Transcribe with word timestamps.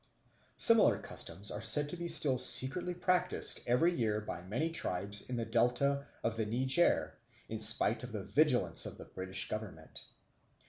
Similar 0.57 0.97
customs 0.97 1.51
are 1.51 1.61
said 1.61 1.89
to 1.89 1.95
be 1.95 2.07
still 2.07 2.39
secretly 2.39 2.95
practised 2.95 3.61
every 3.67 3.93
year 3.93 4.19
by 4.19 4.41
many 4.41 4.71
tribes 4.71 5.29
in 5.29 5.35
the 5.35 5.45
delta 5.45 6.07
of 6.23 6.37
the 6.37 6.45
Niger 6.47 7.13
in 7.47 7.59
spite 7.59 8.03
of 8.03 8.11
the 8.11 8.23
vigilance 8.23 8.87
of 8.87 8.97
the 8.97 9.05
British 9.05 9.47
Government. 9.47 10.01